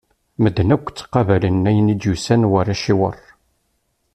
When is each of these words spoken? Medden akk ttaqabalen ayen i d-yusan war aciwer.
Medden 0.43 0.73
akk 0.75 0.87
ttaqabalen 0.89 1.67
ayen 1.69 1.93
i 1.93 1.95
d-yusan 1.95 2.47
war 2.51 2.67
aciwer. 2.73 3.19